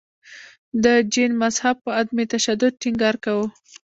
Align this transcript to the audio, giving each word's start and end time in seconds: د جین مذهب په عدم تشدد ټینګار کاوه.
د 0.83 0.85
جین 1.11 1.31
مذهب 1.43 1.75
په 1.83 1.89
عدم 1.99 2.17
تشدد 2.33 2.73
ټینګار 2.81 3.15
کاوه. 3.23 3.47